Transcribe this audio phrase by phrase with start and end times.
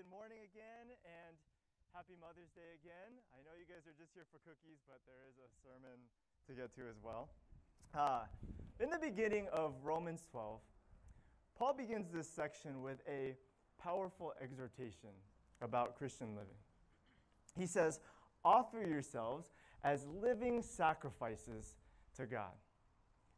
[0.00, 1.36] good morning again, and
[1.92, 3.20] happy Mother's Day again.
[3.36, 6.00] I know you guys are just here for cookies, but there is a sermon
[6.48, 7.28] to get to as well.
[7.92, 8.24] Uh,
[8.82, 10.58] in the beginning of Romans 12,
[11.58, 13.36] Paul begins this section with a
[13.78, 15.10] powerful exhortation
[15.60, 16.56] about Christian living.
[17.58, 18.00] He says,
[18.42, 19.50] Offer yourselves
[19.84, 21.74] as living sacrifices
[22.16, 22.56] to God.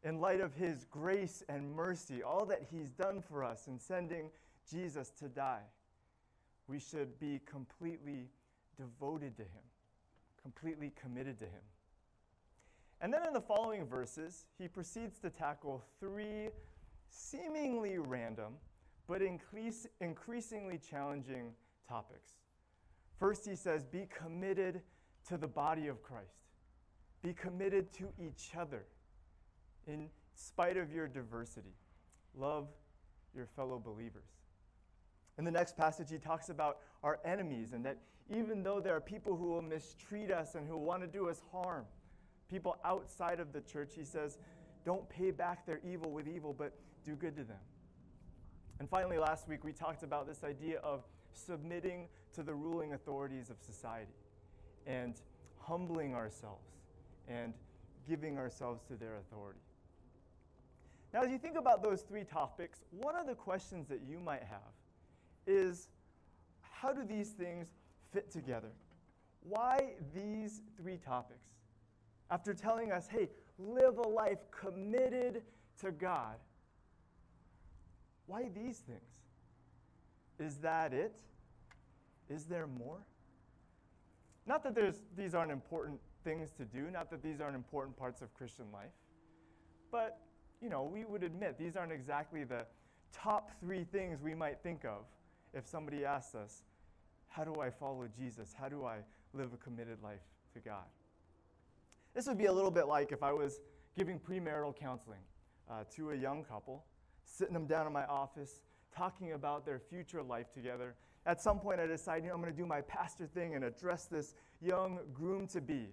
[0.05, 4.29] In light of his grace and mercy, all that he's done for us in sending
[4.71, 5.63] Jesus to die,
[6.73, 8.25] we should be completely
[8.77, 9.61] devoted to him,
[10.41, 11.61] completely committed to him.
[12.99, 16.49] And then in the following verses, he proceeds to tackle three
[17.11, 18.53] seemingly random
[19.07, 21.51] but increase, increasingly challenging
[21.87, 22.31] topics.
[23.19, 24.81] First, he says, Be committed
[25.27, 26.47] to the body of Christ,
[27.21, 28.85] be committed to each other
[29.85, 31.75] in spite of your diversity.
[32.35, 32.67] Love
[33.35, 34.42] your fellow believers.
[35.37, 37.97] In the next passage, he talks about our enemies and that
[38.29, 41.41] even though there are people who will mistreat us and who want to do us
[41.51, 41.85] harm,
[42.49, 44.37] people outside of the church, he says,
[44.85, 46.73] don't pay back their evil with evil, but
[47.05, 47.57] do good to them.
[48.79, 53.49] And finally, last week, we talked about this idea of submitting to the ruling authorities
[53.49, 54.13] of society
[54.85, 55.15] and
[55.57, 56.67] humbling ourselves
[57.27, 57.53] and
[58.07, 59.61] giving ourselves to their authority.
[61.13, 64.43] Now, as you think about those three topics, one of the questions that you might
[64.43, 64.73] have
[65.47, 65.89] is
[66.61, 67.67] how do these things
[68.11, 68.71] fit together?
[69.41, 71.47] Why these three topics?
[72.29, 75.43] After telling us, hey, live a life committed
[75.81, 76.35] to God,
[78.25, 78.99] why these things?
[80.39, 81.13] Is that it?
[82.29, 82.99] Is there more?
[84.45, 88.21] Not that there's, these aren't important things to do, not that these aren't important parts
[88.21, 88.91] of Christian life,
[89.91, 90.19] but
[90.61, 92.65] you know, we would admit these aren't exactly the
[93.11, 95.05] top three things we might think of
[95.53, 96.63] if somebody asks us,
[97.27, 98.53] How do I follow Jesus?
[98.57, 98.97] How do I
[99.33, 100.21] live a committed life
[100.53, 100.85] to God?
[102.13, 103.59] This would be a little bit like if I was
[103.97, 105.21] giving premarital counseling
[105.69, 106.85] uh, to a young couple,
[107.23, 108.61] sitting them down in my office,
[108.95, 110.95] talking about their future life together.
[111.25, 113.63] At some point, I decide, you know, I'm going to do my pastor thing and
[113.63, 115.89] address this young groom to be.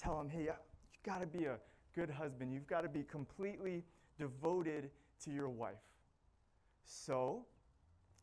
[0.00, 1.58] Tell him, hey, you've got to be a
[1.94, 2.52] good husband.
[2.52, 3.84] You've got to be completely
[4.18, 4.90] devoted
[5.24, 5.74] to your wife.
[6.84, 7.44] So,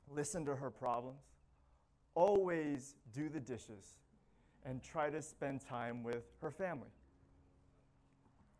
[0.10, 1.22] listen to her problems,
[2.16, 4.00] always do the dishes,
[4.66, 6.90] and try to spend time with her family.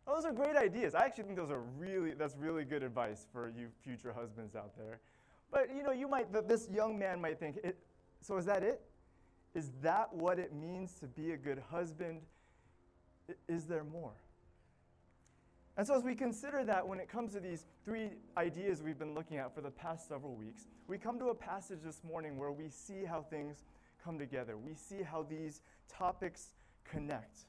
[0.06, 0.94] Those are great ideas.
[0.94, 4.76] I actually think those are really that's really good advice for you future husbands out
[4.76, 5.00] there.
[5.50, 7.58] But you know, you might this young man might think,
[8.20, 8.82] so is that it?
[9.54, 12.20] Is that what it means to be a good husband?
[13.48, 14.12] Is there more?
[15.76, 19.14] And so, as we consider that when it comes to these three ideas we've been
[19.14, 22.52] looking at for the past several weeks, we come to a passage this morning where
[22.52, 23.64] we see how things
[24.02, 24.56] come together.
[24.56, 26.50] We see how these topics
[26.84, 27.40] connect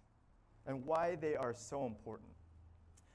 [0.66, 2.30] and why they are so important.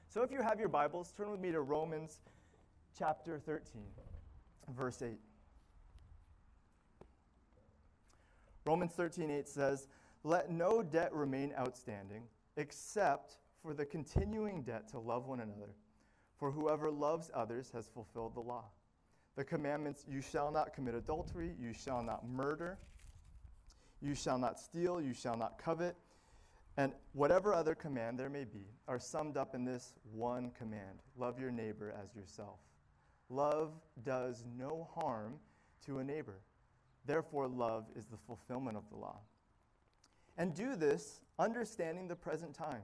[0.07, 2.21] So, if you have your Bibles, turn with me to Romans
[2.97, 3.81] chapter 13,
[4.69, 5.19] verse 8.
[8.65, 9.87] Romans 13, 8 says,
[10.23, 12.23] Let no debt remain outstanding
[12.55, 15.75] except for the continuing debt to love one another.
[16.37, 18.65] For whoever loves others has fulfilled the law.
[19.35, 22.79] The commandments you shall not commit adultery, you shall not murder,
[24.01, 25.95] you shall not steal, you shall not covet,
[26.77, 31.39] and whatever other command there may be are summed up in this one command love
[31.39, 32.59] your neighbor as yourself.
[33.29, 33.73] Love
[34.03, 35.35] does no harm
[35.85, 36.39] to a neighbor.
[37.05, 39.19] Therefore, love is the fulfillment of the law.
[40.37, 42.83] And do this understanding the present time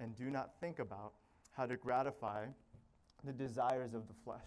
[0.00, 1.12] and do not think about
[1.52, 2.46] how to gratify
[3.24, 4.38] the desires of the flesh.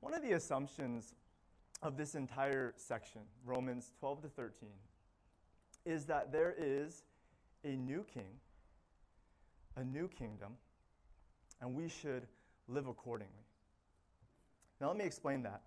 [0.00, 1.14] One of the assumptions
[1.82, 4.68] of this entire section, Romans 12 to 13,
[5.84, 7.04] is that there is
[7.64, 8.38] a new king,
[9.76, 10.54] a new kingdom,
[11.60, 12.26] and we should
[12.68, 13.44] live accordingly.
[14.80, 15.62] Now, let me explain that.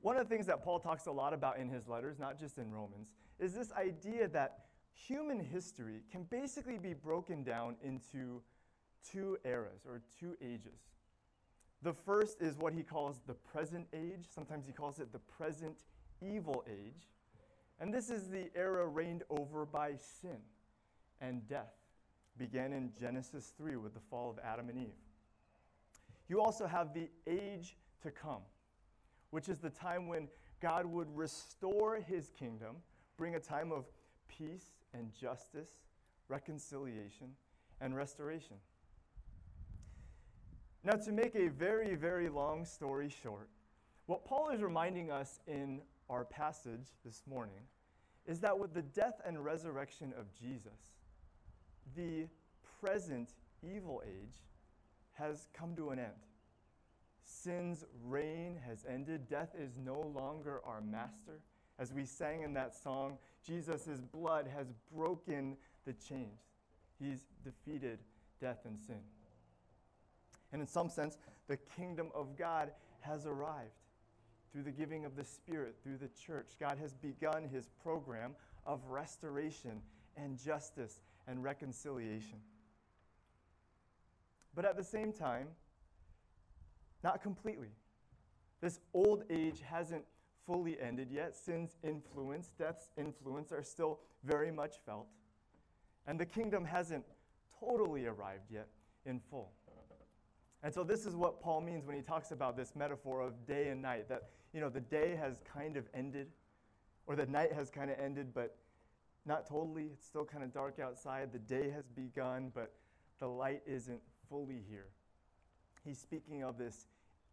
[0.00, 2.58] One of the things that Paul talks a lot about in his letters, not just
[2.58, 8.42] in Romans, is this idea that human history can basically be broken down into
[9.10, 10.80] two eras or two ages.
[11.82, 14.26] The first is what he calls the present age.
[14.32, 15.76] Sometimes he calls it the present
[16.20, 17.08] evil age.
[17.80, 20.38] And this is the era reigned over by sin
[21.20, 21.74] and death.
[22.38, 25.02] Began in Genesis 3 with the fall of Adam and Eve.
[26.28, 28.42] You also have the age to come,
[29.30, 30.28] which is the time when
[30.60, 32.76] God would restore his kingdom,
[33.16, 33.84] bring a time of
[34.28, 35.70] peace and justice,
[36.28, 37.28] reconciliation,
[37.80, 38.56] and restoration.
[40.84, 43.48] Now, to make a very, very long story short,
[44.06, 45.80] what Paul is reminding us in
[46.10, 47.62] our passage this morning
[48.26, 50.92] is that with the death and resurrection of Jesus,
[51.96, 52.26] the
[52.80, 53.30] present
[53.62, 54.34] evil age
[55.12, 56.08] has come to an end.
[57.24, 59.28] Sin's reign has ended.
[59.28, 61.40] Death is no longer our master.
[61.78, 66.40] As we sang in that song, Jesus' blood has broken the chains.
[67.00, 67.98] He's defeated
[68.40, 69.00] death and sin.
[70.52, 71.16] And in some sense,
[71.48, 73.70] the kingdom of God has arrived
[74.52, 76.52] through the giving of the Spirit, through the church.
[76.60, 78.34] God has begun his program
[78.66, 79.80] of restoration
[80.16, 82.38] and justice and reconciliation.
[84.54, 85.48] But at the same time,
[87.02, 87.70] not completely.
[88.60, 90.04] This old age hasn't
[90.46, 91.36] fully ended yet.
[91.36, 95.06] Sin's influence, death's influence are still very much felt.
[96.06, 97.04] And the kingdom hasn't
[97.60, 98.68] totally arrived yet
[99.06, 99.52] in full.
[100.62, 103.68] And so this is what Paul means when he talks about this metaphor of day
[103.68, 106.28] and night that you know the day has kind of ended
[107.06, 108.56] or the night has kind of ended but
[109.24, 109.90] not totally.
[109.92, 111.32] It's still kind of dark outside.
[111.32, 112.72] The day has begun but
[113.18, 114.86] the light isn't fully here.
[115.84, 116.86] He's speaking of this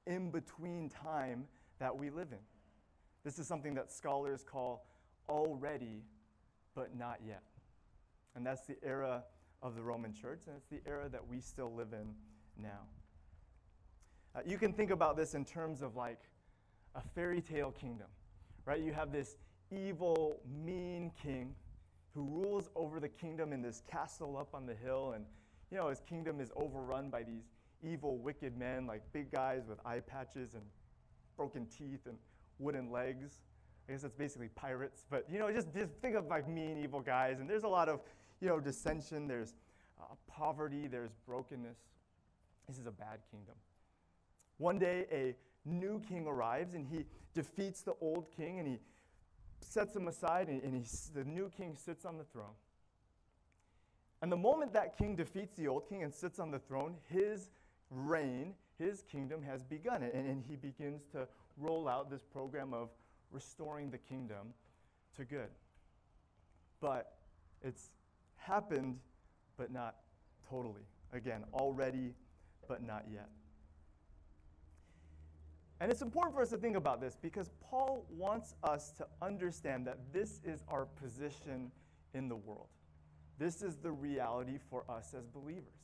[0.08, 1.46] in between time
[1.80, 2.40] that we live in.
[3.24, 4.86] This is something that scholars call
[5.28, 6.04] already,
[6.76, 7.44] but not yet.
[8.36, 9.24] And that's the era
[9.62, 12.14] of the Roman church, and it's the era that we still live in
[12.62, 12.88] now.
[14.36, 16.22] Uh, you can think about this in terms of like
[16.96, 18.08] a fairy tale kingdom,
[18.66, 18.80] right?
[18.80, 19.38] You have this
[19.72, 21.56] evil, mean king
[22.14, 25.26] who rules over the kingdom in this castle up on the hill, and
[25.72, 27.44] you know his kingdom is overrun by these
[27.84, 30.64] evil, wicked men, like big guys with eye patches and
[31.38, 32.18] broken teeth and
[32.60, 33.40] wooden legs.
[33.88, 37.00] I guess that's basically pirates, but you know, just, just think of like mean, evil
[37.00, 37.40] guys.
[37.40, 38.02] And there's a lot of,
[38.40, 39.28] you know, dissension.
[39.28, 39.56] There's
[40.00, 40.88] uh, poverty.
[40.88, 41.78] There's brokenness.
[42.68, 43.56] This is a bad kingdom.
[44.60, 45.36] One day, a
[45.66, 48.80] new king arrives and he defeats the old king and he
[49.62, 50.84] sets him aside and, and he,
[51.14, 52.54] the new king sits on the throne.
[54.22, 57.50] And the moment that king defeats the old king and sits on the throne, his
[57.90, 60.04] reign, his kingdom has begun.
[60.04, 61.28] And, and he begins to
[61.60, 62.90] roll out this program of
[63.32, 64.54] restoring the kingdom
[65.16, 65.50] to good.
[66.82, 67.14] But
[67.62, 67.90] it's
[68.38, 69.00] happened,
[69.58, 69.96] but not
[70.50, 70.88] totally.
[71.14, 72.14] Again, already,
[72.68, 73.30] but not yet.
[75.82, 79.88] And it's important for us to think about this because Paul wants us to understand
[79.88, 81.72] that this is our position
[82.14, 82.68] in the world.
[83.38, 85.80] This is the reality for us as believers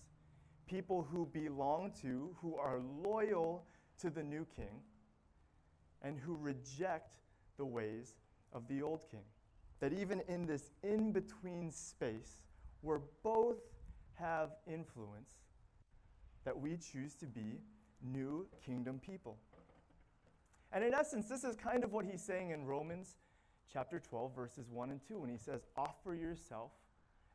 [0.67, 3.63] people who belong to, who are loyal
[3.99, 4.81] to the new king,
[6.01, 7.15] and who reject
[7.57, 8.15] the ways
[8.53, 9.23] of the old king.
[9.79, 12.43] That even in this in between space
[12.81, 13.59] where both
[14.13, 15.33] have influence,
[16.43, 17.59] that we choose to be
[18.01, 19.37] new kingdom people.
[20.71, 23.15] And in essence, this is kind of what he's saying in Romans
[23.71, 26.71] chapter 12, verses 1 and 2, when he says, Offer yourself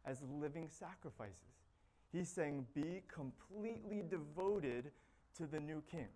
[0.06, 1.50] as living sacrifices
[2.12, 4.90] He's saying, be completely devoted
[5.36, 6.08] to the new king.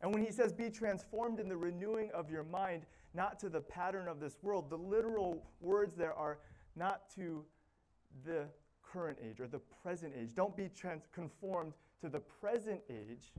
[0.00, 3.60] And when he says, be transformed in the renewing of your mind, not to the
[3.60, 6.38] pattern of this world, the literal words there are
[6.76, 7.44] not to
[8.24, 8.44] the
[8.82, 10.34] current age or the present age.
[10.34, 13.32] Don't be trans- conformed to the present age,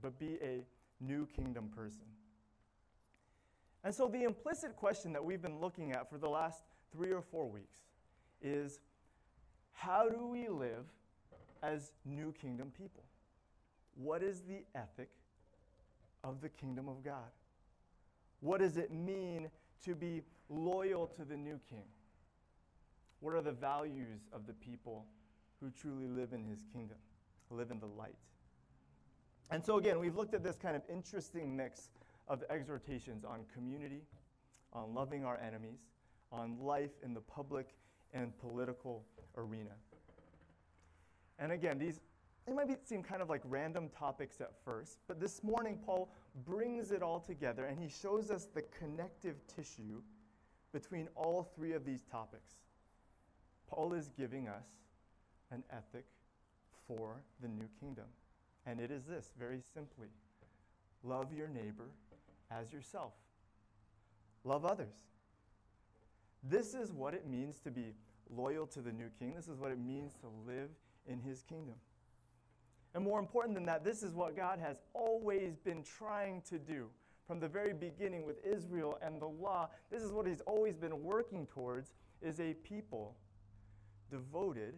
[0.00, 0.64] but be a
[1.00, 2.04] new kingdom person.
[3.82, 7.20] And so, the implicit question that we've been looking at for the last three or
[7.20, 7.80] four weeks
[8.40, 8.80] is
[9.72, 10.86] how do we live
[11.62, 13.02] as new kingdom people?
[13.94, 15.10] What is the ethic
[16.24, 17.30] of the kingdom of God?
[18.40, 19.48] What does it mean
[19.84, 21.84] to be loyal to the new king?
[23.20, 25.06] What are the values of the people
[25.60, 26.98] who truly live in his kingdom,
[27.50, 28.16] live in the light?
[29.50, 31.90] And so, again, we've looked at this kind of interesting mix
[32.28, 34.02] of exhortations on community,
[34.72, 35.80] on loving our enemies,
[36.32, 37.68] on life in the public
[38.12, 39.04] and political
[39.36, 39.70] arena.
[41.38, 42.00] And again, these
[42.46, 46.10] they might be, seem kind of like random topics at first, but this morning Paul
[46.44, 50.02] brings it all together and he shows us the connective tissue
[50.72, 52.54] between all three of these topics.
[53.68, 54.66] Paul is giving us
[55.50, 56.04] an ethic
[56.86, 58.04] for the new kingdom,
[58.66, 60.08] And it is this very simply
[61.02, 61.88] love your neighbor
[62.50, 63.12] as yourself,
[64.44, 64.96] love others.
[66.42, 67.94] This is what it means to be
[68.30, 69.32] loyal to the new king.
[69.34, 70.68] This is what it means to live
[71.06, 71.76] in his kingdom.
[72.94, 76.88] And more important than that, this is what God has always been trying to do
[77.26, 79.68] from the very beginning with Israel and the law.
[79.90, 83.16] This is what he's always been working towards is a people
[84.10, 84.74] devoted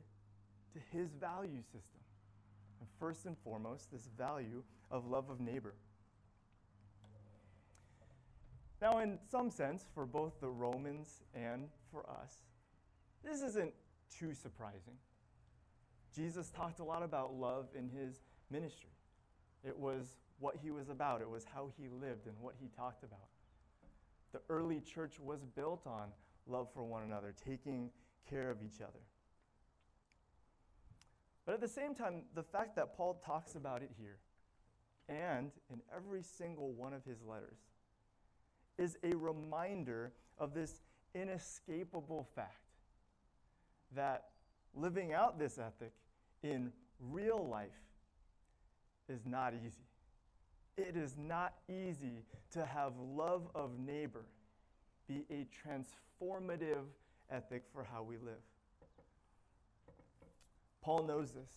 [0.73, 2.01] to his value system.
[2.81, 5.75] And first and foremost, this value of love of neighbor.
[8.81, 12.45] Now, in some sense, for both the Romans and for us,
[13.25, 13.73] this isn't
[14.19, 14.95] too surprising.
[16.17, 18.91] Jesus talked a lot about love in his ministry.
[19.63, 23.05] It was what he was about, it was how he lived and what he talked
[23.05, 23.29] about.
[24.33, 26.09] The early church was built on
[26.47, 27.91] love for one another, taking
[28.29, 29.01] care of each other.
[31.45, 34.17] But at the same time, the fact that Paul talks about it here
[35.09, 37.59] and in every single one of his letters
[38.79, 40.81] is a reminder of this
[41.15, 42.73] inescapable fact
[43.95, 44.31] that
[44.75, 45.93] living out this ethic
[46.43, 47.69] in real life
[49.09, 49.85] is not easy.
[50.77, 54.27] It is not easy to have love of neighbor
[55.09, 56.85] be a transformative
[57.31, 58.43] ethic for how we live.
[60.83, 61.51] Paul knows this.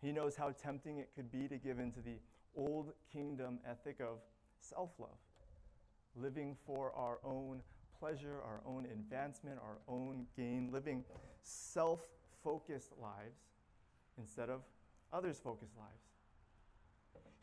[0.00, 2.18] He knows how tempting it could be to give into the
[2.56, 4.18] old kingdom ethic of
[4.60, 5.18] self love,
[6.16, 7.62] living for our own
[7.98, 11.04] pleasure, our own advancement, our own gain, living
[11.42, 12.00] self
[12.42, 13.51] focused lives
[14.18, 14.60] instead of
[15.12, 16.12] others focused lives.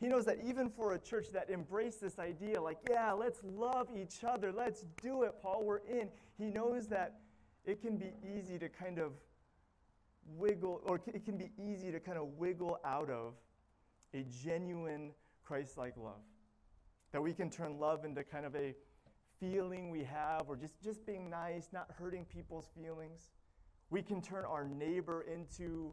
[0.00, 3.88] He knows that even for a church that embraced this idea, like, yeah, let's love
[3.94, 6.08] each other, let's do it, Paul, we're in,
[6.38, 7.20] he knows that
[7.66, 9.12] it can be easy to kind of
[10.38, 13.34] wiggle, or it can be easy to kind of wiggle out of
[14.14, 15.10] a genuine
[15.44, 16.22] Christ like love.
[17.12, 18.74] That we can turn love into kind of a
[19.38, 23.28] feeling we have, or just, just being nice, not hurting people's feelings.
[23.90, 25.92] We can turn our neighbor into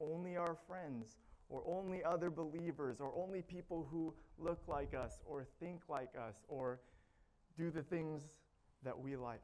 [0.00, 1.16] only our friends,
[1.48, 6.36] or only other believers, or only people who look like us, or think like us,
[6.48, 6.80] or
[7.56, 8.22] do the things
[8.82, 9.42] that we like.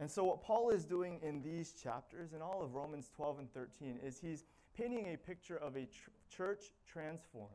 [0.00, 3.54] And so, what Paul is doing in these chapters, in all of Romans 12 and
[3.54, 4.44] 13, is he's
[4.76, 7.50] painting a picture of a tr- church transformed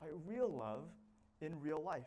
[0.00, 0.84] by real love
[1.40, 2.04] in real life.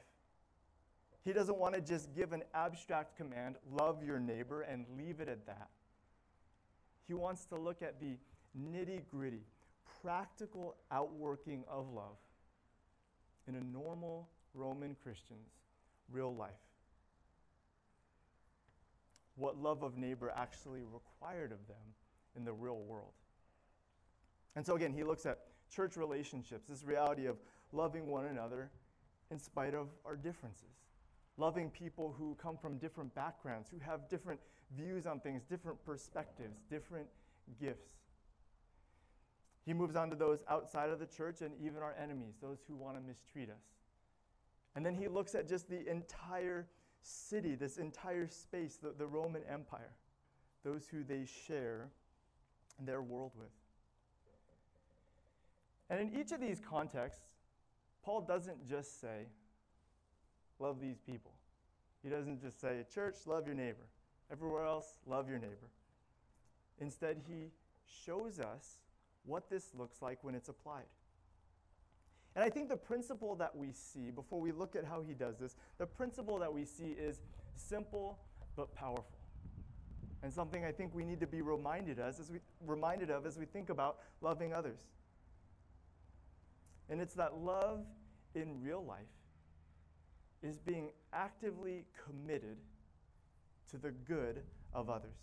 [1.25, 5.27] He doesn't want to just give an abstract command, love your neighbor, and leave it
[5.27, 5.69] at that.
[7.09, 8.17] He wants to look at the
[8.55, 9.41] nitty gritty,
[10.03, 12.17] practical outworking of love
[13.47, 15.49] in a normal Roman Christian's
[16.11, 16.51] real life.
[19.37, 21.95] What love of neighbor actually required of them
[22.37, 23.13] in the real world.
[24.55, 25.39] And so, again, he looks at
[25.73, 27.37] church relationships, this reality of
[27.71, 28.69] loving one another
[29.31, 30.77] in spite of our differences,
[31.37, 34.39] loving people who come from different backgrounds, who have different
[34.75, 37.07] views on things, different perspectives, different
[37.59, 37.93] gifts.
[39.65, 42.75] He moves on to those outside of the church and even our enemies, those who
[42.75, 43.63] want to mistreat us.
[44.75, 46.67] And then he looks at just the entire
[47.01, 49.91] city, this entire space, the, the Roman Empire,
[50.63, 51.89] those who they share
[52.79, 53.49] their world with.
[55.89, 57.25] And in each of these contexts,
[58.03, 59.25] Paul doesn't just say,
[60.59, 61.31] love these people.
[62.03, 63.87] He doesn't just say, church, love your neighbor.
[64.31, 65.69] Everywhere else, love your neighbor.
[66.79, 67.51] Instead, he
[68.05, 68.77] shows us
[69.25, 70.85] what this looks like when it's applied.
[72.35, 75.37] And I think the principle that we see, before we look at how he does
[75.37, 77.21] this, the principle that we see is
[77.55, 78.19] simple
[78.55, 79.17] but powerful.
[80.21, 83.37] And something I think we need to be reminded as, as we reminded of as
[83.37, 84.79] we think about loving others.
[86.89, 87.85] And it's that love
[88.35, 88.99] in real life
[90.41, 92.57] is being actively committed
[93.71, 94.41] to the good
[94.73, 95.17] of others.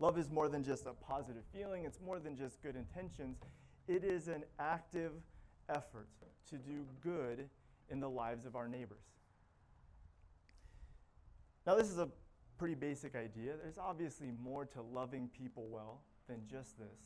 [0.00, 3.38] Love is more than just a positive feeling, it's more than just good intentions.
[3.88, 5.12] It is an active
[5.68, 6.08] effort
[6.50, 7.48] to do good
[7.90, 9.04] in the lives of our neighbors.
[11.66, 12.08] Now, this is a
[12.58, 13.54] pretty basic idea.
[13.60, 16.98] There's obviously more to loving people well than just this.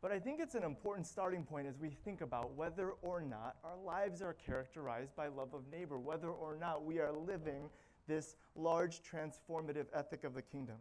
[0.00, 3.56] But I think it's an important starting point as we think about whether or not
[3.64, 7.70] our lives are characterized by love of neighbor, whether or not we are living
[8.06, 10.76] this large transformative ethic of the kingdom.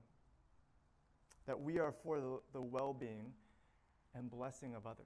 [1.46, 3.34] That we are for the, the well being
[4.16, 5.06] and blessing of others.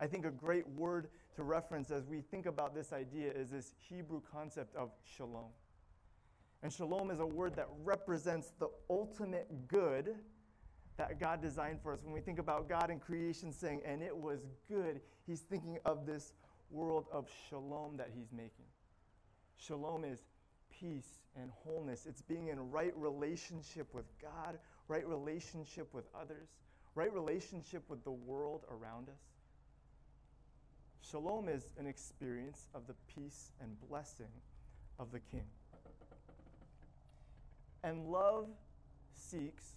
[0.00, 3.72] I think a great word to reference as we think about this idea is this
[3.88, 5.50] Hebrew concept of shalom.
[6.62, 10.14] And shalom is a word that represents the ultimate good
[10.96, 12.00] that God designed for us.
[12.02, 16.06] When we think about God in creation saying, and it was good, he's thinking of
[16.06, 16.32] this
[16.70, 18.66] world of shalom that he's making.
[19.56, 20.20] Shalom is
[20.84, 26.48] peace and wholeness, it's being in right relationship with God, right relationship with others,
[26.94, 29.20] right relationship with the world around us.
[31.10, 34.32] Shalom is an experience of the peace and blessing
[34.98, 35.44] of the King.
[37.82, 38.48] And love
[39.14, 39.76] seeks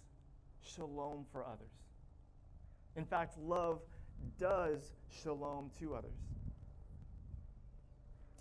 [0.62, 1.72] shalom for others.
[2.96, 3.80] In fact, love
[4.38, 6.16] does shalom to others.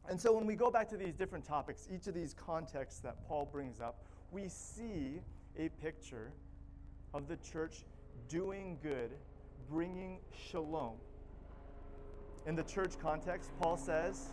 [0.09, 3.27] And so when we go back to these different topics, each of these contexts that
[3.27, 5.21] Paul brings up, we see
[5.57, 6.31] a picture
[7.13, 7.83] of the church
[8.29, 9.11] doing good,
[9.69, 10.95] bringing shalom.
[12.45, 14.27] In the church context, Paul says,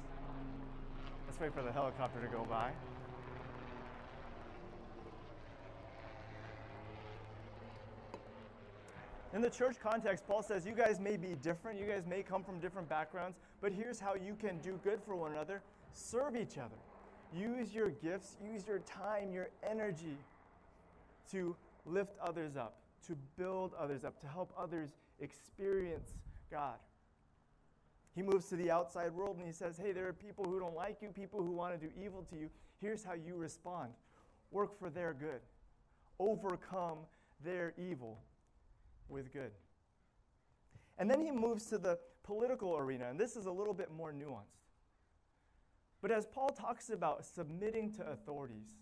[1.27, 2.71] let's wait for the helicopter to go by.
[9.35, 12.45] In the church context, Paul says, You guys may be different, you guys may come
[12.45, 15.61] from different backgrounds, but here's how you can do good for one another
[15.93, 16.77] serve each other.
[17.37, 20.17] Use your gifts, use your time, your energy
[21.31, 22.77] to lift others up,
[23.07, 26.15] to build others up, to help others experience
[26.51, 26.77] God.
[28.15, 30.77] He moves to the outside world and he says, Hey, there are people who don't
[30.77, 32.51] like you, people who want to do evil to you.
[32.81, 33.91] Here's how you respond
[34.53, 35.41] work for their good,
[36.21, 36.99] overcome
[37.45, 38.21] their evil
[39.09, 39.53] with good.
[40.99, 44.13] And then he moves to the political arena, and this is a little bit more
[44.13, 44.65] nuanced.
[46.01, 48.75] But as Paul talks about submitting to authorities,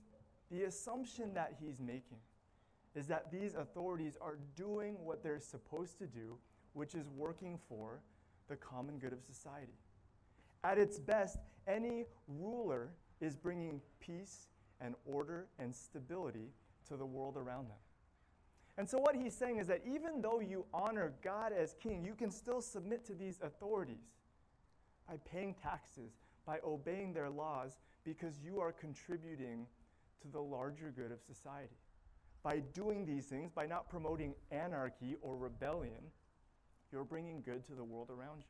[0.50, 2.18] the assumption that he's making
[2.94, 6.36] is that these authorities are doing what they're supposed to do,
[6.74, 8.00] which is working for
[8.48, 9.78] the common good of society.
[10.64, 14.48] At its best, any ruler is bringing peace
[14.80, 16.50] and order and stability
[16.88, 17.78] to the world around them.
[18.78, 22.14] And so, what he's saying is that even though you honor God as king, you
[22.14, 24.08] can still submit to these authorities
[25.08, 26.12] by paying taxes,
[26.46, 29.66] by obeying their laws, because you are contributing
[30.22, 31.76] to the larger good of society.
[32.42, 36.10] By doing these things, by not promoting anarchy or rebellion,
[36.90, 38.44] you're bringing good to the world around you.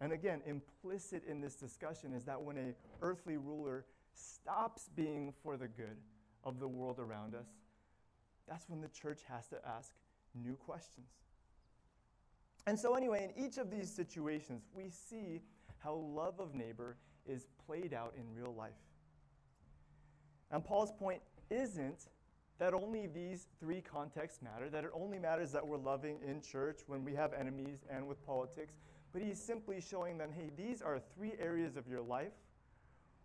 [0.00, 5.56] And again, implicit in this discussion is that when a earthly ruler stops being for
[5.56, 5.96] the good
[6.42, 7.46] of the world around us,
[8.48, 9.92] that's when the church has to ask
[10.34, 11.08] new questions.
[12.66, 15.40] And so, anyway, in each of these situations, we see
[15.78, 18.72] how love of neighbor is played out in real life.
[20.50, 22.08] And Paul's point isn't
[22.58, 26.80] that only these three contexts matter, that it only matters that we're loving in church
[26.86, 28.74] when we have enemies and with politics,
[29.12, 32.32] but he's simply showing them hey, these are three areas of your life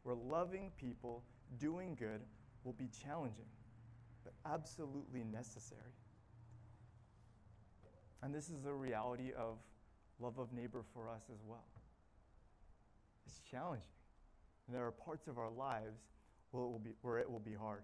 [0.04, 1.24] where loving people,
[1.60, 2.22] doing good,
[2.64, 3.46] will be challenging
[4.28, 5.82] but absolutely necessary.
[8.22, 9.58] And this is the reality of
[10.20, 11.64] love of neighbor for us as well.
[13.26, 13.88] It's challenging.
[14.66, 16.02] And there are parts of our lives
[16.52, 17.84] where it will be, where it will be hard.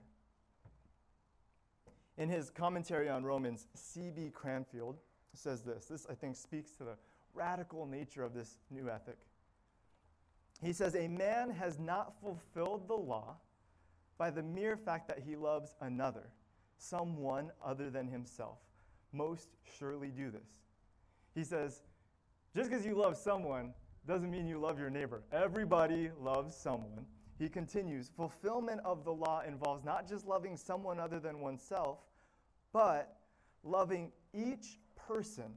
[2.17, 4.32] In his commentary on Romans, C.B.
[4.34, 4.97] Cranfield
[5.34, 5.86] says this.
[5.86, 6.97] This, I think, speaks to the
[7.34, 9.17] radical nature of this new ethic.
[10.62, 13.38] He says, A man has not fulfilled the law
[14.17, 16.30] by the mere fact that he loves another,
[16.78, 18.60] someone other than himself.
[19.12, 20.47] Most surely do this.
[21.36, 21.82] He says,
[22.56, 23.73] just because you love someone
[24.08, 25.23] doesn't mean you love your neighbor.
[25.32, 27.06] Everybody loves someone.
[27.39, 31.99] He continues, fulfillment of the law involves not just loving someone other than oneself,
[32.71, 33.17] but
[33.63, 35.54] loving each person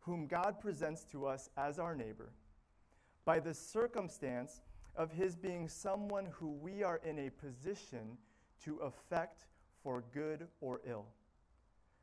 [0.00, 2.32] whom God presents to us as our neighbor
[3.24, 4.62] by the circumstance
[4.96, 8.18] of his being someone who we are in a position
[8.64, 9.46] to affect
[9.82, 11.06] for good or ill.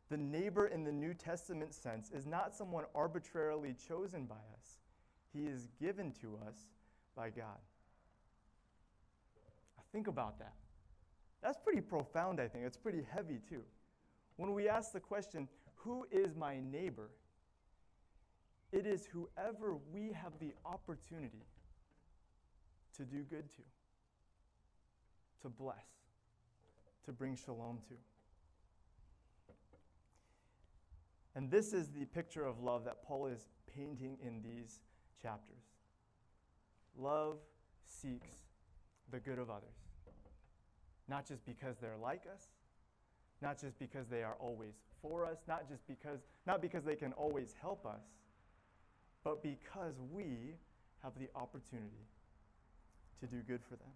[0.10, 4.80] The neighbor in the New Testament sense is not someone arbitrarily chosen by us,
[5.34, 6.56] he is given to us
[7.16, 7.60] by God.
[9.92, 10.54] Think about that.
[11.42, 12.66] That's pretty profound, I think.
[12.66, 13.64] It's pretty heavy, too.
[14.36, 17.10] When we ask the question, Who is my neighbor?
[18.72, 21.46] It is whoever we have the opportunity
[22.98, 23.62] to do good to,
[25.44, 25.86] to bless,
[27.06, 27.96] to bring shalom to.
[31.36, 34.80] And this is the picture of love that Paul is painting in these
[35.22, 35.62] chapters.
[36.98, 37.38] Love
[37.86, 38.40] seeks
[39.12, 39.78] the good of others,
[41.08, 42.48] not just because they're like us,
[43.42, 47.14] not just because they are always for us, not just because not because they can
[47.14, 48.02] always help us,
[49.24, 50.56] but because we
[51.04, 52.08] have the opportunity
[53.20, 53.90] to do good for them.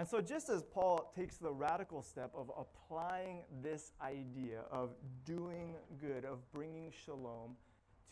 [0.00, 4.94] And so, just as Paul takes the radical step of applying this idea of
[5.26, 7.56] doing good, of bringing shalom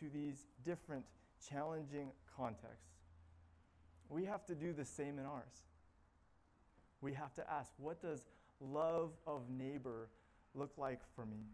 [0.01, 1.05] to these different
[1.49, 2.99] challenging contexts,
[4.11, 5.65] we have to do the same in ours.
[7.01, 8.27] We have to ask, what does
[8.61, 10.09] love of neighbor
[10.55, 11.47] look like for me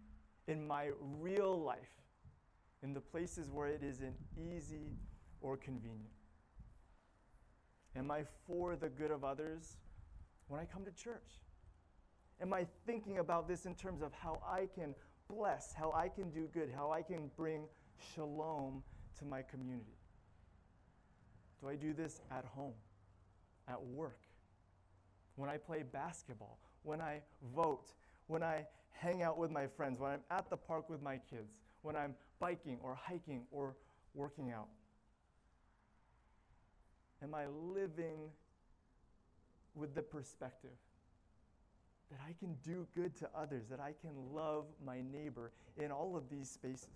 [0.48, 2.02] in my real life,
[2.82, 4.96] in the places where it isn't easy
[5.40, 6.23] or convenient?
[7.96, 9.76] Am I for the good of others
[10.48, 11.40] when I come to church?
[12.40, 14.94] Am I thinking about this in terms of how I can
[15.28, 17.66] bless, how I can do good, how I can bring
[18.14, 18.82] shalom
[19.18, 19.96] to my community?
[21.60, 22.74] Do I do this at home,
[23.68, 24.20] at work,
[25.36, 27.22] when I play basketball, when I
[27.54, 27.92] vote,
[28.26, 31.54] when I hang out with my friends, when I'm at the park with my kids,
[31.82, 33.76] when I'm biking or hiking or
[34.14, 34.68] working out?
[37.22, 38.30] Am I living
[39.74, 40.76] with the perspective
[42.10, 46.16] that I can do good to others, that I can love my neighbor in all
[46.16, 46.88] of these spaces?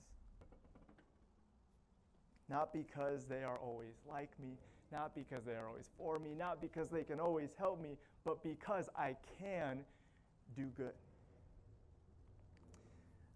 [2.48, 4.56] Not because they are always like me,
[4.92, 8.42] not because they are always for me, not because they can always help me, but
[8.42, 9.80] because I can
[10.56, 10.92] do good.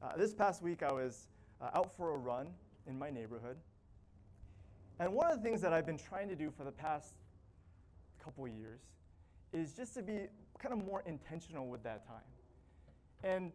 [0.03, 1.29] Uh, this past week, I was
[1.61, 2.49] uh, out for a run
[2.89, 3.57] in my neighborhood.
[4.99, 7.15] And one of the things that I've been trying to do for the past
[8.23, 8.81] couple years
[9.53, 10.27] is just to be
[10.59, 12.23] kind of more intentional with that time.
[13.25, 13.53] And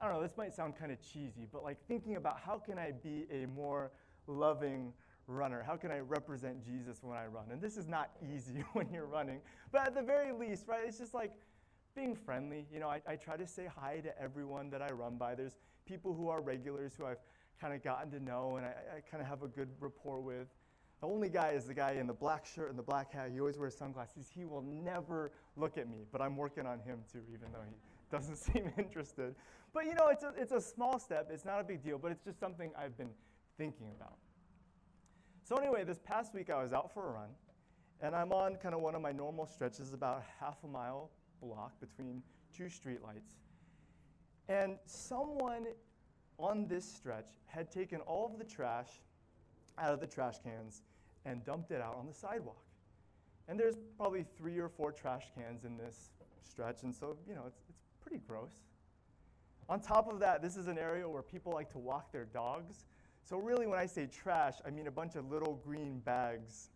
[0.00, 2.78] I don't know, this might sound kind of cheesy, but like thinking about how can
[2.78, 3.90] I be a more
[4.26, 4.92] loving
[5.26, 5.62] runner?
[5.66, 7.44] How can I represent Jesus when I run?
[7.50, 9.40] And this is not easy when you're running,
[9.72, 11.32] but at the very least, right, it's just like
[11.94, 12.66] being friendly.
[12.72, 15.34] You know, I, I try to say hi to everyone that I run by.
[15.34, 17.22] There's people who are regulars who I've
[17.60, 20.48] kind of gotten to know and I, I kind of have a good rapport with.
[21.00, 23.30] The only guy is the guy in the black shirt and the black hat.
[23.32, 24.30] He always wears sunglasses.
[24.34, 27.74] He will never look at me, but I'm working on him too, even though he
[28.10, 29.34] doesn't seem interested.
[29.72, 31.28] But you know, it's a, it's a small step.
[31.30, 33.10] It's not a big deal, but it's just something I've been
[33.58, 34.16] thinking about.
[35.42, 37.28] So, anyway, this past week I was out for a run,
[38.00, 41.10] and I'm on kind of one of my normal stretches, about half a mile
[41.42, 42.22] block between
[42.56, 43.36] two streetlights.
[44.48, 45.66] And someone
[46.38, 49.02] on this stretch had taken all of the trash
[49.78, 50.82] out of the trash cans
[51.24, 52.64] and dumped it out on the sidewalk.
[53.48, 56.10] And there's probably three or four trash cans in this
[56.42, 58.52] stretch, and so, you know, it's, it's pretty gross.
[59.68, 62.84] On top of that, this is an area where people like to walk their dogs.
[63.22, 66.68] So, really, when I say trash, I mean a bunch of little green bags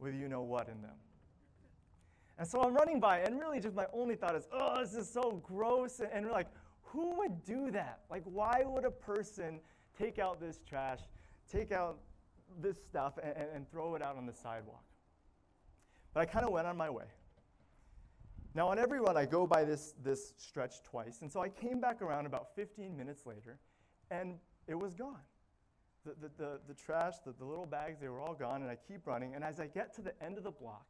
[0.00, 0.96] with you know what in them.
[2.38, 5.10] And so I'm running by, and really, just my only thought is, oh, this is
[5.10, 6.00] so gross.
[6.00, 6.48] And, and we're like,
[6.82, 8.00] who would do that?
[8.10, 9.60] Like, why would a person
[9.98, 11.00] take out this trash,
[11.50, 11.98] take out
[12.60, 14.84] this stuff, and, and throw it out on the sidewalk?
[16.14, 17.04] But I kind of went on my way.
[18.54, 21.22] Now, on every run, I go by this, this stretch twice.
[21.22, 23.58] And so I came back around about 15 minutes later,
[24.10, 25.20] and it was gone.
[26.04, 28.76] The, the, the, the trash, the, the little bags, they were all gone, and I
[28.76, 29.34] keep running.
[29.34, 30.86] And as I get to the end of the block,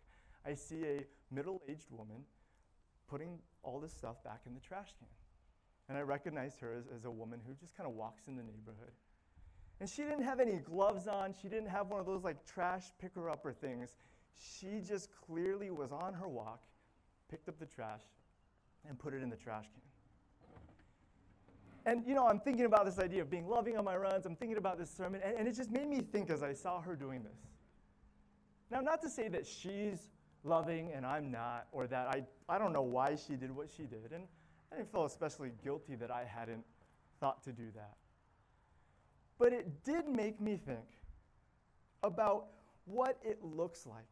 [0.47, 2.25] I see a middle aged woman
[3.09, 5.09] putting all this stuff back in the trash can.
[5.89, 8.43] And I recognized her as, as a woman who just kind of walks in the
[8.43, 8.93] neighborhood.
[9.81, 11.35] And she didn't have any gloves on.
[11.41, 13.97] She didn't have one of those like trash picker upper things.
[14.35, 16.63] She just clearly was on her walk,
[17.31, 18.03] picked up the trash,
[18.89, 19.83] and put it in the trash can.
[21.93, 24.27] And you know, I'm thinking about this idea of being loving on my runs.
[24.27, 26.81] I'm thinking about this sermon, and, and it just made me think as I saw
[26.81, 27.39] her doing this.
[28.71, 30.11] Now, not to say that she's
[30.45, 33.85] loving and I'm not, or that I, I don't know why she did what she
[33.85, 34.13] did.
[34.13, 34.25] And
[34.73, 36.65] I didn't feel especially guilty that I hadn't
[37.21, 37.97] thought to do that.
[39.39, 40.87] But it did make me think
[42.03, 42.47] about
[42.85, 44.09] what it looks like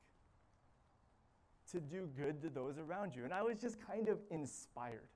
[1.72, 3.24] to do good to those around you.
[3.24, 5.08] And I was just kind of inspired.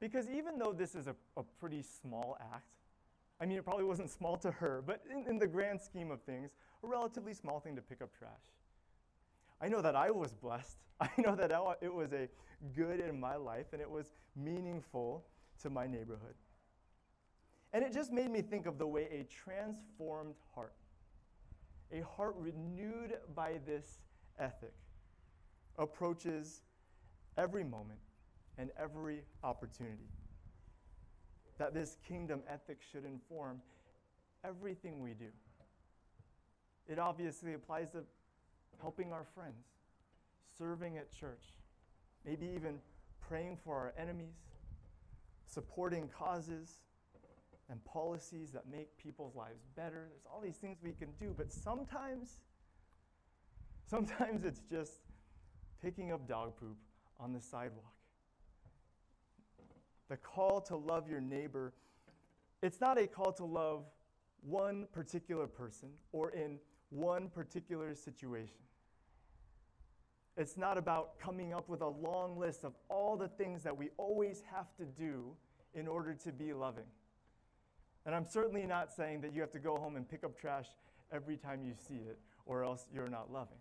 [0.00, 2.64] Because even though this is a, a pretty small act,
[3.40, 6.22] I mean, it probably wasn't small to her, but in, in the grand scheme of
[6.22, 6.50] things,
[6.82, 8.30] a relatively small thing to pick up trash.
[9.60, 10.78] I know that I was blessed.
[11.00, 12.28] I know that it was a
[12.74, 15.24] good in my life and it was meaningful
[15.62, 16.34] to my neighborhood.
[17.72, 20.74] And it just made me think of the way a transformed heart,
[21.92, 24.00] a heart renewed by this
[24.38, 24.72] ethic,
[25.76, 26.62] approaches
[27.36, 28.00] every moment
[28.56, 30.08] and every opportunity.
[31.58, 33.60] That this kingdom ethic should inform
[34.44, 35.28] everything we do.
[36.88, 37.98] It obviously applies to
[38.80, 39.66] helping our friends,
[40.56, 41.52] serving at church,
[42.24, 42.78] maybe even
[43.20, 44.36] praying for our enemies,
[45.46, 46.78] supporting causes
[47.70, 50.08] and policies that make people's lives better.
[50.10, 52.38] There's all these things we can do, but sometimes,
[53.86, 55.00] sometimes it's just
[55.82, 56.76] picking up dog poop
[57.20, 57.92] on the sidewalk.
[60.08, 61.74] The call to love your neighbor,
[62.62, 63.84] it's not a call to love
[64.40, 66.58] one particular person or in
[66.90, 68.56] one particular situation.
[70.36, 73.90] It's not about coming up with a long list of all the things that we
[73.96, 75.32] always have to do
[75.74, 76.84] in order to be loving.
[78.08, 80.64] And I'm certainly not saying that you have to go home and pick up trash
[81.12, 83.58] every time you see it, or else you're not loving.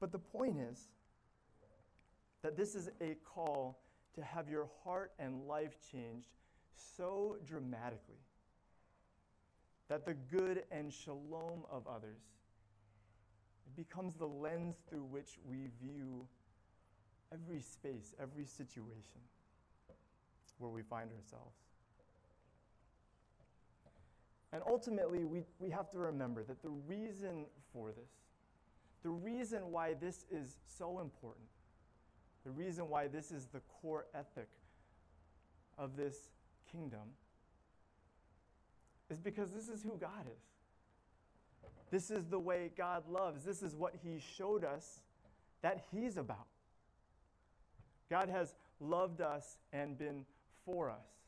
[0.00, 0.88] But the point is
[2.42, 3.78] that this is a call
[4.16, 6.26] to have your heart and life changed
[6.74, 8.18] so dramatically
[9.88, 12.18] that the good and shalom of others
[13.76, 16.26] becomes the lens through which we view
[17.32, 19.20] every space, every situation
[20.58, 21.61] where we find ourselves.
[24.52, 28.10] And ultimately, we, we have to remember that the reason for this,
[29.02, 31.46] the reason why this is so important,
[32.44, 34.48] the reason why this is the core ethic
[35.78, 36.16] of this
[36.70, 37.00] kingdom,
[39.10, 40.44] is because this is who God is.
[41.90, 43.44] This is the way God loves.
[43.44, 45.00] This is what He showed us
[45.62, 46.46] that He's about.
[48.10, 50.24] God has loved us and been
[50.64, 51.21] for us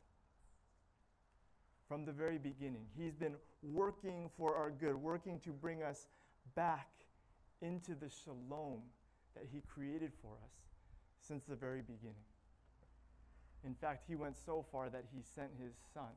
[1.89, 2.87] from the very beginning.
[2.97, 6.07] He's been working for our good, working to bring us
[6.55, 6.89] back
[7.61, 8.81] into the shalom
[9.35, 10.53] that He created for us
[11.21, 12.15] since the very beginning.
[13.65, 16.13] In fact, He went so far that He sent His Son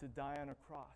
[0.00, 0.86] to die on a cross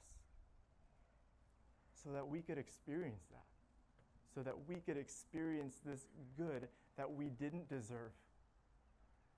[2.02, 6.06] so that we could experience that, so that we could experience this
[6.36, 8.12] good that we didn't deserve,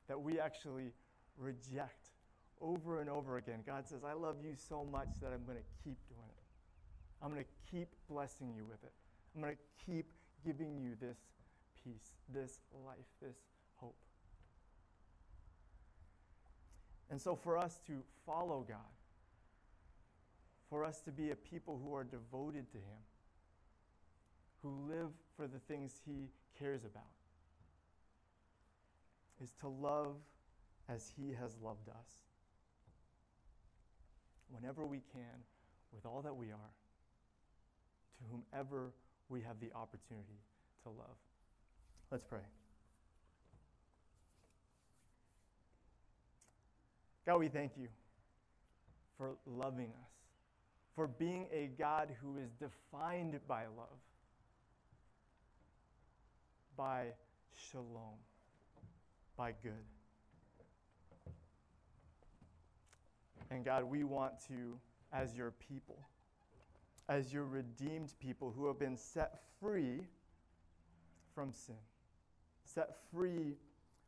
[0.09, 0.92] that we actually
[1.38, 2.12] reject
[2.62, 3.61] over and over again.
[3.66, 6.44] God says, I love you so much that I'm going to keep doing it.
[7.22, 8.92] I'm going to keep blessing you with it.
[9.35, 10.07] I'm going to keep
[10.44, 11.18] giving you this
[11.83, 13.37] peace, this life, this
[13.77, 13.96] hope.
[17.11, 18.79] And so, for us to follow God,
[20.70, 23.03] for us to be a people who are devoted to Him,
[24.62, 27.03] who live for the things He cares about,
[29.42, 30.16] is to love
[30.88, 32.32] as He has loved us
[34.52, 35.44] whenever we can,
[35.92, 36.72] with all that we are,
[38.18, 38.92] to whomever
[39.28, 40.38] we have the opportunity
[40.84, 41.16] to love.
[42.10, 42.40] Let's pray.
[47.24, 47.88] God, we thank you
[49.16, 50.10] for loving us,
[50.94, 53.98] for being a God who is defined by love,
[56.76, 57.06] by
[57.70, 58.18] shalom,
[59.36, 59.91] by good.
[63.52, 64.78] And God, we want to,
[65.12, 65.98] as your people,
[67.10, 70.06] as your redeemed people who have been set free
[71.34, 71.74] from sin,
[72.64, 73.56] set free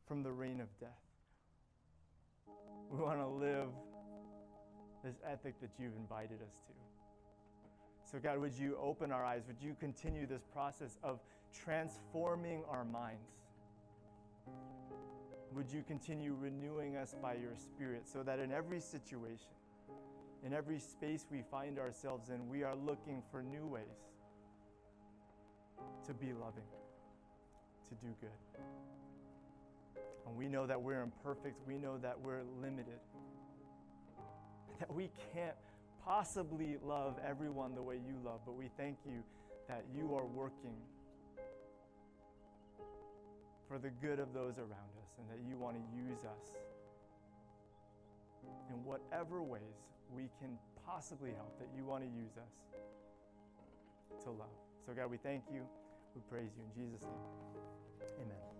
[0.07, 0.89] from the reign of death,
[2.91, 3.69] we want to live
[5.05, 6.73] this ethic that you've invited us to.
[8.11, 9.43] So, God, would you open our eyes?
[9.47, 11.21] Would you continue this process of
[11.53, 13.44] transforming our minds?
[15.55, 19.55] Would you continue renewing us by your Spirit so that in every situation,
[20.45, 23.85] in every space we find ourselves in, we are looking for new ways
[26.07, 26.65] to be loving,
[27.89, 30.01] to do good.
[30.27, 32.99] And we know that we're imperfect, we know that we're limited,
[34.81, 35.55] that we can't
[36.05, 39.23] possibly love everyone the way you love, but we thank you
[39.69, 40.75] that you are working
[43.69, 46.47] for the good of those around us and that you want to use us
[48.71, 49.63] in whatever ways
[50.15, 54.49] we can possibly help, that you want to use us to love.
[54.87, 55.63] So, God, we thank you.
[56.15, 57.25] We praise you in Jesus' name.
[58.21, 58.54] Amen.